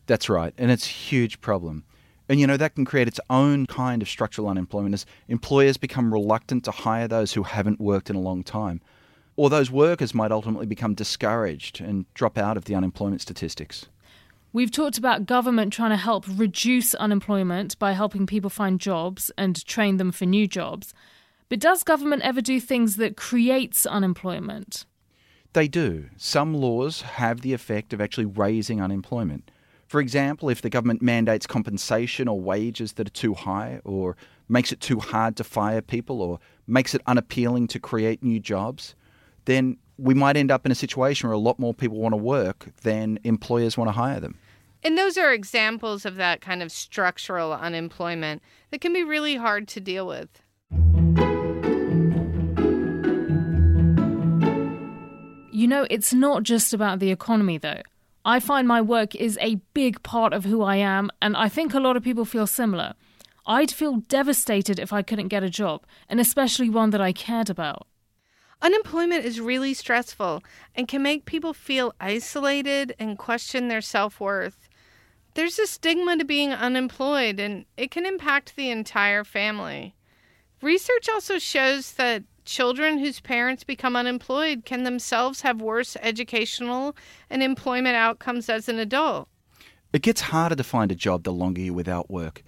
That's 0.07 0.29
right, 0.29 0.53
and 0.59 0.71
it's 0.71 0.87
a 0.87 0.91
huge 0.91 1.41
problem. 1.41 1.85
And 2.31 2.39
you 2.39 2.47
know, 2.47 2.57
that 2.57 2.77
can 2.77 2.85
create 2.85 3.09
its 3.09 3.19
own 3.29 3.67
kind 3.67 4.01
of 4.01 4.09
structural 4.09 4.47
unemployment 4.47 4.95
as 4.95 5.05
employers 5.27 5.77
become 5.77 6.13
reluctant 6.13 6.63
to 6.63 6.71
hire 6.71 7.09
those 7.09 7.33
who 7.33 7.43
haven't 7.43 7.81
worked 7.81 8.09
in 8.09 8.15
a 8.15 8.21
long 8.21 8.45
time. 8.45 8.81
Or 9.35 9.51
those 9.51 9.69
workers 9.69 10.15
might 10.15 10.31
ultimately 10.31 10.67
become 10.67 10.95
discouraged 10.95 11.81
and 11.81 12.07
drop 12.15 12.39
out 12.39 12.57
of 12.57 12.67
the 12.67 12.77
unemployment 12.77 13.21
statistics. 13.21 13.87
We've 14.53 14.71
talked 14.71 14.97
about 14.97 15.27
government 15.27 15.73
trying 15.73 15.91
to 15.91 15.97
help 15.97 16.25
reduce 16.29 16.95
unemployment 16.95 17.77
by 17.81 17.95
helping 17.95 18.29
people 18.29 18.49
find 18.49 18.79
jobs 18.79 19.33
and 19.37 19.67
train 19.67 19.97
them 19.97 20.13
for 20.13 20.25
new 20.25 20.47
jobs. 20.47 20.95
But 21.49 21.59
does 21.59 21.83
government 21.83 22.23
ever 22.23 22.41
do 22.41 22.61
things 22.61 22.95
that 22.95 23.17
creates 23.17 23.87
unemployment? 23.87 24.87
They 25.53 25.67
do. 25.67 26.11
Some 26.17 26.55
laws 26.55 27.03
have 27.03 27.41
the 27.41 27.55
effect 27.55 27.93
of 27.93 28.01
actually 28.01 28.27
raising 28.27 28.81
unemployment. 28.81 29.51
For 29.91 30.01
example, 30.01 30.49
if 30.51 30.63
the 30.63 30.71
government 30.71 31.03
mandates 31.03 31.49
compensation 31.49 32.29
or 32.29 32.41
wages 32.41 32.93
that 32.93 33.09
are 33.09 33.11
too 33.11 33.35
high, 33.35 33.81
or 33.83 34.17
makes 34.49 34.71
it 34.71 34.79
too 34.79 35.01
hard 35.01 35.35
to 35.39 35.43
fire 35.43 35.83
people, 35.83 36.23
or 36.23 36.39
makes 36.69 36.95
it 36.95 37.03
unappealing 37.09 37.67
to 37.67 37.81
create 37.81 38.23
new 38.23 38.39
jobs, 38.39 38.95
then 39.47 39.79
we 39.99 40.15
might 40.15 40.37
end 40.37 40.53
up 40.53 40.65
in 40.65 40.71
a 40.71 40.77
situation 40.77 41.29
where 41.29 41.35
a 41.35 41.41
lot 41.41 41.59
more 41.59 41.75
people 41.75 41.99
want 41.99 42.13
to 42.13 42.17
work 42.17 42.69
than 42.83 43.19
employers 43.25 43.77
want 43.77 43.89
to 43.89 43.93
hire 43.93 44.21
them. 44.21 44.39
And 44.85 44.97
those 44.97 45.19
are 45.19 45.33
examples 45.33 46.07
of 46.07 46.15
that 46.15 46.41
kind 46.41 46.63
of 46.63 46.71
structural 46.71 47.53
unemployment 47.53 48.43
that 48.71 48.81
can 48.81 48.93
be 48.93 49.03
really 49.03 49.35
hard 49.35 49.67
to 49.67 49.81
deal 49.81 50.07
with. 50.07 50.29
You 55.53 55.67
know, 55.67 55.85
it's 55.91 56.15
not 56.15 56.45
just 56.45 56.73
about 56.73 57.01
the 57.01 57.11
economy, 57.11 57.59
though. 57.59 57.83
I 58.25 58.39
find 58.39 58.69
my 58.69 58.83
work 58.83 59.15
is 59.15 59.39
a 59.41 59.57
big 59.73 60.03
part 60.03 60.33
of 60.33 60.45
who 60.45 60.63
I 60.63 60.77
am, 60.77 61.11
and 61.23 61.37
I 61.37 61.49
think 61.49 61.73
a 61.73 61.81
lot 61.81 61.97
of 61.97 62.03
people 62.03 62.25
feel 62.25 62.47
similar. 62.47 62.95
I'd 63.47 63.71
feel 63.71 63.97
devastated 63.97 64.79
if 64.79 64.93
I 64.93 65.03
couldn't 65.03 65.29
get 65.29 65.43
a 65.43 65.49
job, 65.51 65.87
and 66.09 66.21
especially 66.21 66.69
one 66.69 66.91
that 66.91 67.01
I 67.01 67.13
cared 67.13 67.49
about. 67.49 67.87
Unemployment 68.63 69.25
is 69.25 69.41
really 69.41 69.73
stressful 69.73 70.43
and 70.75 70.87
can 70.87 71.03
make 71.03 71.25
people 71.25 71.55
feel 71.55 71.95
isolated 71.99 72.95
and 72.99 73.17
question 73.17 73.69
their 73.69 73.81
self 73.81 74.21
worth. 74.21 74.69
There's 75.33 75.59
a 75.59 75.67
stigma 75.67 76.19
to 76.19 76.25
being 76.25 76.53
unemployed, 76.53 77.41
and 77.41 77.65
it 77.79 77.91
can 77.91 78.05
impact 78.05 78.57
the 78.57 78.71
entire 78.71 79.25
family. 79.25 79.95
Research 80.61 81.09
also 81.09 81.39
shows 81.39 81.93
that 81.93 82.25
children 82.51 82.99
whose 82.99 83.21
parents 83.21 83.63
become 83.63 83.95
unemployed 83.95 84.65
can 84.65 84.83
themselves 84.83 85.43
have 85.43 85.63
worse 85.63 85.97
educational 86.03 86.97
and 87.31 87.43
employment 87.43 87.95
outcomes 87.95 88.49
as 88.49 88.69
an 88.69 88.79
adult. 88.79 89.29
It 89.93 90.03
gets 90.03 90.21
harder 90.21 90.57
to 90.57 90.65
find 90.65 90.91
a 90.91 90.97
job 90.97 91.23
the 91.23 91.33
longer 91.33 91.61
you're 91.61 91.75
without 91.75 92.11
work. 92.11 92.43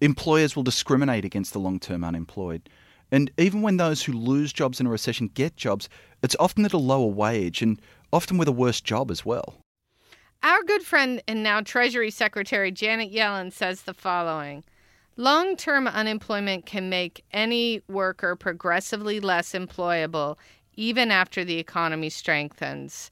Employers 0.00 0.54
will 0.54 0.62
discriminate 0.62 1.24
against 1.24 1.52
the 1.52 1.58
long 1.58 1.80
term 1.80 2.04
unemployed. 2.04 2.68
And 3.10 3.32
even 3.36 3.62
when 3.62 3.78
those 3.78 4.02
who 4.02 4.12
lose 4.12 4.52
jobs 4.52 4.78
in 4.78 4.86
a 4.86 4.90
recession 4.90 5.28
get 5.34 5.56
jobs, 5.56 5.88
it's 6.22 6.36
often 6.38 6.64
at 6.64 6.72
a 6.72 6.78
lower 6.78 7.06
wage 7.06 7.60
and 7.60 7.80
often 8.12 8.38
with 8.38 8.46
a 8.46 8.52
worse 8.52 8.80
job 8.80 9.10
as 9.10 9.24
well. 9.24 9.56
Our 10.44 10.62
good 10.62 10.82
friend 10.82 11.20
and 11.26 11.42
now 11.42 11.62
Treasury 11.62 12.12
Secretary 12.12 12.70
Janet 12.70 13.12
Yellen 13.12 13.52
says 13.52 13.82
the 13.82 13.94
following 13.94 14.62
Long 15.20 15.56
term 15.56 15.88
unemployment 15.88 16.64
can 16.64 16.88
make 16.88 17.24
any 17.32 17.82
worker 17.88 18.36
progressively 18.36 19.18
less 19.18 19.50
employable, 19.52 20.36
even 20.76 21.10
after 21.10 21.44
the 21.44 21.58
economy 21.58 22.08
strengthens. 22.08 23.10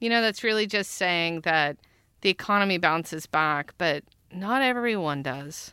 You 0.00 0.10
know, 0.10 0.20
that's 0.20 0.44
really 0.44 0.66
just 0.66 0.90
saying 0.90 1.40
that 1.40 1.78
the 2.20 2.28
economy 2.28 2.76
bounces 2.76 3.24
back, 3.24 3.72
but 3.78 4.04
not 4.30 4.60
everyone 4.60 5.22
does. 5.22 5.72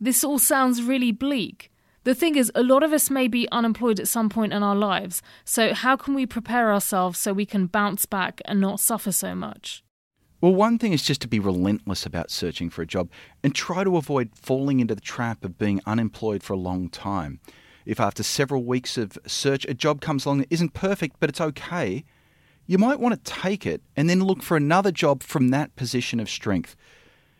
This 0.00 0.24
all 0.24 0.40
sounds 0.40 0.82
really 0.82 1.12
bleak. 1.12 1.70
The 2.02 2.14
thing 2.14 2.34
is, 2.34 2.50
a 2.56 2.64
lot 2.64 2.82
of 2.82 2.92
us 2.92 3.08
may 3.08 3.28
be 3.28 3.48
unemployed 3.52 4.00
at 4.00 4.08
some 4.08 4.28
point 4.28 4.52
in 4.52 4.64
our 4.64 4.74
lives, 4.74 5.22
so 5.44 5.74
how 5.74 5.94
can 5.94 6.14
we 6.14 6.26
prepare 6.26 6.72
ourselves 6.72 7.20
so 7.20 7.32
we 7.32 7.46
can 7.46 7.66
bounce 7.66 8.04
back 8.04 8.40
and 8.46 8.60
not 8.60 8.80
suffer 8.80 9.12
so 9.12 9.36
much? 9.36 9.84
Well, 10.40 10.54
one 10.54 10.78
thing 10.78 10.92
is 10.92 11.02
just 11.02 11.20
to 11.22 11.28
be 11.28 11.40
relentless 11.40 12.06
about 12.06 12.30
searching 12.30 12.70
for 12.70 12.82
a 12.82 12.86
job 12.86 13.10
and 13.42 13.52
try 13.52 13.82
to 13.82 13.96
avoid 13.96 14.30
falling 14.36 14.78
into 14.78 14.94
the 14.94 15.00
trap 15.00 15.44
of 15.44 15.58
being 15.58 15.80
unemployed 15.84 16.44
for 16.44 16.52
a 16.52 16.58
long 16.58 16.88
time. 16.90 17.40
If 17.84 17.98
after 17.98 18.22
several 18.22 18.62
weeks 18.62 18.96
of 18.96 19.18
search 19.26 19.64
a 19.64 19.74
job 19.74 20.00
comes 20.00 20.24
along 20.24 20.38
that 20.38 20.52
isn't 20.52 20.74
perfect 20.74 21.16
but 21.18 21.28
it's 21.28 21.40
okay, 21.40 22.04
you 22.66 22.78
might 22.78 23.00
want 23.00 23.16
to 23.16 23.32
take 23.32 23.66
it 23.66 23.82
and 23.96 24.08
then 24.08 24.22
look 24.22 24.44
for 24.44 24.56
another 24.56 24.92
job 24.92 25.24
from 25.24 25.48
that 25.48 25.74
position 25.74 26.20
of 26.20 26.30
strength. 26.30 26.76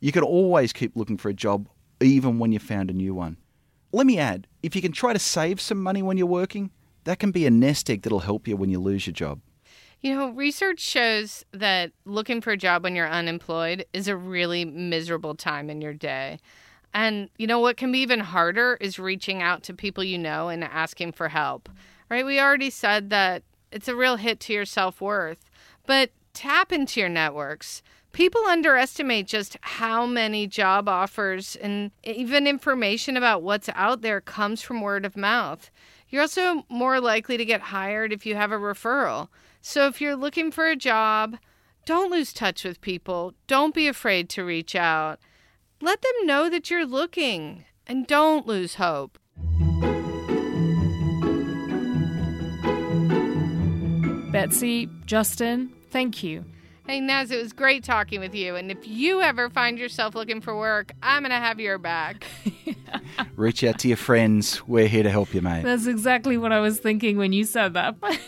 You 0.00 0.10
can 0.10 0.24
always 0.24 0.72
keep 0.72 0.96
looking 0.96 1.18
for 1.18 1.28
a 1.28 1.34
job 1.34 1.68
even 2.00 2.40
when 2.40 2.50
you 2.50 2.58
found 2.58 2.90
a 2.90 2.94
new 2.94 3.14
one. 3.14 3.36
Let 3.92 4.06
me 4.06 4.18
add, 4.18 4.48
if 4.60 4.74
you 4.74 4.82
can 4.82 4.92
try 4.92 5.12
to 5.12 5.20
save 5.20 5.60
some 5.60 5.80
money 5.80 6.02
when 6.02 6.16
you're 6.16 6.26
working, 6.26 6.72
that 7.04 7.20
can 7.20 7.30
be 7.30 7.46
a 7.46 7.50
nest 7.50 7.88
egg 7.88 8.02
that'll 8.02 8.20
help 8.20 8.48
you 8.48 8.56
when 8.56 8.70
you 8.70 8.80
lose 8.80 9.06
your 9.06 9.14
job. 9.14 9.40
You 10.00 10.14
know, 10.14 10.30
research 10.30 10.78
shows 10.78 11.44
that 11.52 11.90
looking 12.04 12.40
for 12.40 12.52
a 12.52 12.56
job 12.56 12.84
when 12.84 12.94
you're 12.94 13.08
unemployed 13.08 13.84
is 13.92 14.06
a 14.06 14.16
really 14.16 14.64
miserable 14.64 15.34
time 15.34 15.68
in 15.68 15.80
your 15.80 15.92
day. 15.92 16.38
And 16.94 17.28
you 17.36 17.46
know 17.46 17.58
what 17.58 17.76
can 17.76 17.90
be 17.90 17.98
even 17.98 18.20
harder 18.20 18.78
is 18.80 18.98
reaching 18.98 19.42
out 19.42 19.62
to 19.64 19.74
people 19.74 20.04
you 20.04 20.16
know 20.16 20.48
and 20.48 20.62
asking 20.62 21.12
for 21.12 21.28
help. 21.28 21.68
Right? 22.08 22.24
We 22.24 22.40
already 22.40 22.70
said 22.70 23.10
that 23.10 23.42
it's 23.72 23.88
a 23.88 23.96
real 23.96 24.16
hit 24.16 24.40
to 24.40 24.52
your 24.52 24.64
self-worth, 24.64 25.44
but 25.84 26.10
tap 26.32 26.72
into 26.72 27.00
your 27.00 27.08
networks. 27.08 27.82
People 28.12 28.40
underestimate 28.46 29.26
just 29.26 29.58
how 29.60 30.06
many 30.06 30.46
job 30.46 30.88
offers 30.88 31.56
and 31.56 31.90
even 32.04 32.46
information 32.46 33.16
about 33.16 33.42
what's 33.42 33.68
out 33.74 34.00
there 34.00 34.20
comes 34.20 34.62
from 34.62 34.80
word 34.80 35.04
of 35.04 35.16
mouth. 35.16 35.70
You're 36.08 36.22
also 36.22 36.64
more 36.70 37.00
likely 37.00 37.36
to 37.36 37.44
get 37.44 37.60
hired 37.60 38.12
if 38.12 38.24
you 38.24 38.36
have 38.36 38.52
a 38.52 38.56
referral. 38.56 39.28
So 39.60 39.86
if 39.86 40.00
you're 40.00 40.16
looking 40.16 40.50
for 40.50 40.66
a 40.66 40.76
job, 40.76 41.38
don't 41.84 42.10
lose 42.10 42.32
touch 42.32 42.64
with 42.64 42.80
people. 42.80 43.34
Don't 43.46 43.74
be 43.74 43.88
afraid 43.88 44.28
to 44.30 44.44
reach 44.44 44.74
out. 44.74 45.18
Let 45.80 46.02
them 46.02 46.26
know 46.26 46.50
that 46.50 46.70
you're 46.70 46.86
looking 46.86 47.64
and 47.86 48.06
don't 48.06 48.46
lose 48.46 48.74
hope. 48.76 49.18
Betsey, 54.30 54.88
Justin, 55.06 55.72
thank 55.90 56.22
you. 56.22 56.44
Hey, 56.86 57.00
Naz, 57.00 57.30
it 57.30 57.42
was 57.42 57.52
great 57.52 57.84
talking 57.84 58.20
with 58.20 58.34
you. 58.34 58.56
And 58.56 58.70
if 58.70 58.86
you 58.86 59.20
ever 59.20 59.50
find 59.50 59.78
yourself 59.78 60.14
looking 60.14 60.40
for 60.40 60.56
work, 60.56 60.92
I'm 61.02 61.22
going 61.22 61.30
to 61.30 61.36
have 61.36 61.60
your 61.60 61.76
back. 61.76 62.24
Reach 63.36 63.62
out 63.62 63.78
to 63.80 63.88
your 63.88 63.96
friends. 63.96 64.66
We're 64.66 64.88
here 64.88 65.02
to 65.02 65.10
help 65.10 65.34
you, 65.34 65.42
mate. 65.42 65.64
That's 65.64 65.86
exactly 65.86 66.38
what 66.38 66.52
I 66.52 66.60
was 66.60 66.78
thinking 66.78 67.18
when 67.18 67.32
you 67.32 67.44
said 67.44 67.74
that. 67.74 67.96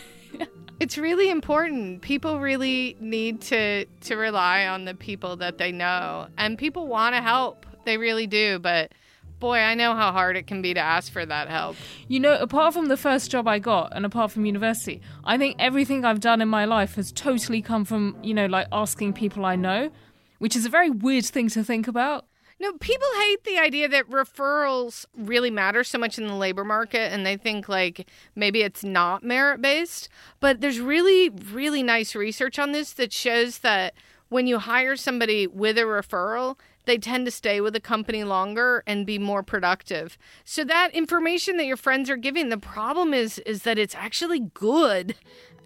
it's 0.81 0.97
really 0.97 1.29
important. 1.29 2.01
People 2.01 2.39
really 2.39 2.97
need 2.99 3.39
to 3.41 3.85
to 3.85 4.15
rely 4.15 4.65
on 4.65 4.85
the 4.85 4.95
people 4.95 5.35
that 5.35 5.59
they 5.59 5.71
know. 5.71 6.27
And 6.39 6.57
people 6.57 6.87
want 6.87 7.13
to 7.13 7.21
help. 7.21 7.67
They 7.85 7.97
really 7.97 8.25
do, 8.25 8.57
but 8.57 8.91
boy, 9.39 9.59
I 9.59 9.75
know 9.75 9.93
how 9.93 10.11
hard 10.11 10.37
it 10.37 10.47
can 10.47 10.63
be 10.63 10.73
to 10.73 10.79
ask 10.79 11.13
for 11.13 11.23
that 11.23 11.49
help. 11.49 11.75
You 12.07 12.19
know, 12.19 12.35
apart 12.35 12.73
from 12.73 12.87
the 12.87 12.97
first 12.97 13.29
job 13.29 13.47
I 13.47 13.59
got 13.59 13.95
and 13.95 14.07
apart 14.07 14.31
from 14.31 14.43
university, 14.43 15.01
I 15.23 15.37
think 15.37 15.55
everything 15.59 16.03
I've 16.03 16.19
done 16.19 16.41
in 16.41 16.47
my 16.47 16.65
life 16.65 16.95
has 16.95 17.11
totally 17.11 17.61
come 17.61 17.85
from, 17.85 18.17
you 18.23 18.33
know, 18.33 18.47
like 18.47 18.67
asking 18.71 19.13
people 19.13 19.45
I 19.45 19.55
know, 19.55 19.91
which 20.39 20.55
is 20.55 20.65
a 20.65 20.69
very 20.69 20.89
weird 20.89 21.25
thing 21.25 21.47
to 21.49 21.63
think 21.63 21.87
about. 21.87 22.25
No, 22.61 22.73
people 22.73 23.07
hate 23.17 23.43
the 23.43 23.57
idea 23.57 23.89
that 23.89 24.07
referrals 24.07 25.07
really 25.17 25.49
matter 25.49 25.83
so 25.83 25.97
much 25.97 26.19
in 26.19 26.27
the 26.27 26.35
labor 26.35 26.63
market 26.63 27.11
and 27.11 27.25
they 27.25 27.35
think 27.35 27.67
like 27.67 28.07
maybe 28.35 28.61
it's 28.61 28.83
not 28.83 29.23
merit 29.23 29.63
based. 29.63 30.09
But 30.39 30.61
there's 30.61 30.79
really, 30.79 31.29
really 31.29 31.81
nice 31.81 32.13
research 32.13 32.59
on 32.59 32.71
this 32.71 32.93
that 32.93 33.11
shows 33.11 33.59
that 33.59 33.95
when 34.29 34.45
you 34.45 34.59
hire 34.59 34.95
somebody 34.95 35.47
with 35.47 35.75
a 35.79 35.81
referral, 35.81 36.55
they 36.85 36.99
tend 36.99 37.25
to 37.25 37.31
stay 37.31 37.61
with 37.61 37.75
a 37.75 37.79
company 37.79 38.23
longer 38.23 38.83
and 38.85 39.07
be 39.07 39.17
more 39.17 39.41
productive. 39.41 40.15
So 40.45 40.63
that 40.63 40.93
information 40.93 41.57
that 41.57 41.65
your 41.65 41.77
friends 41.77 42.11
are 42.11 42.15
giving, 42.15 42.49
the 42.49 42.59
problem 42.59 43.11
is 43.11 43.39
is 43.39 43.63
that 43.63 43.79
it's 43.79 43.95
actually 43.95 44.51
good. 44.53 45.15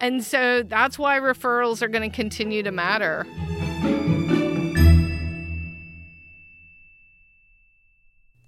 And 0.00 0.24
so 0.24 0.62
that's 0.62 0.98
why 0.98 1.20
referrals 1.20 1.82
are 1.82 1.88
going 1.88 2.10
to 2.10 2.16
continue 2.16 2.62
to 2.62 2.72
matter. 2.72 3.26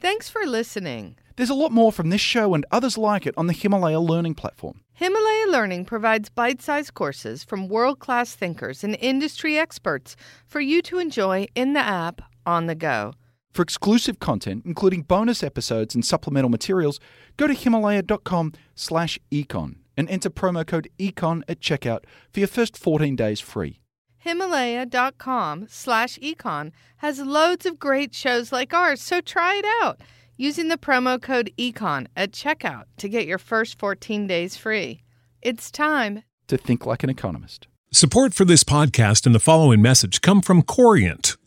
Thanks 0.08 0.30
for 0.30 0.46
listening. 0.46 1.18
There's 1.36 1.50
a 1.50 1.54
lot 1.62 1.70
more 1.70 1.92
from 1.92 2.08
this 2.08 2.22
show 2.22 2.54
and 2.54 2.64
others 2.70 2.96
like 2.96 3.26
it 3.26 3.34
on 3.36 3.46
the 3.46 3.52
Himalaya 3.52 4.00
Learning 4.00 4.34
platform. 4.34 4.80
Himalaya 4.94 5.48
Learning 5.48 5.84
provides 5.84 6.30
bite 6.30 6.62
sized 6.62 6.94
courses 6.94 7.44
from 7.44 7.68
world 7.68 7.98
class 7.98 8.34
thinkers 8.34 8.82
and 8.82 8.96
industry 9.00 9.58
experts 9.58 10.16
for 10.46 10.60
you 10.60 10.80
to 10.80 10.98
enjoy 10.98 11.46
in 11.54 11.74
the 11.74 11.80
app 11.80 12.22
on 12.46 12.68
the 12.68 12.74
go. 12.74 13.12
For 13.52 13.60
exclusive 13.60 14.18
content, 14.18 14.62
including 14.64 15.02
bonus 15.02 15.42
episodes 15.42 15.94
and 15.94 16.02
supplemental 16.02 16.48
materials, 16.48 16.98
go 17.36 17.46
to 17.46 17.52
himalaya.com 17.52 18.54
slash 18.74 19.18
econ 19.30 19.74
and 19.94 20.08
enter 20.08 20.30
promo 20.30 20.66
code 20.66 20.88
econ 20.98 21.42
at 21.48 21.60
checkout 21.60 22.04
for 22.32 22.40
your 22.40 22.48
first 22.48 22.78
14 22.78 23.14
days 23.14 23.40
free. 23.40 23.78
Himalaya.com 24.18 25.66
slash 25.68 26.18
econ 26.18 26.72
has 26.98 27.20
loads 27.20 27.66
of 27.66 27.78
great 27.78 28.14
shows 28.14 28.52
like 28.52 28.74
ours, 28.74 29.00
so 29.00 29.20
try 29.20 29.54
it 29.54 29.64
out 29.82 30.00
using 30.38 30.68
the 30.68 30.78
promo 30.78 31.20
code 31.20 31.52
ECON 31.58 32.06
at 32.16 32.32
checkout 32.32 32.84
to 32.96 33.08
get 33.08 33.26
your 33.26 33.38
first 33.38 33.78
14 33.78 34.26
days 34.26 34.56
free. 34.56 35.02
It's 35.42 35.70
time 35.70 36.22
to 36.46 36.56
think 36.56 36.86
like 36.86 37.02
an 37.02 37.10
economist. 37.10 37.66
Support 37.92 38.34
for 38.34 38.44
this 38.44 38.64
podcast 38.64 39.26
and 39.26 39.34
the 39.34 39.40
following 39.40 39.82
message 39.82 40.20
come 40.20 40.40
from 40.40 40.62
Corient 40.62 41.36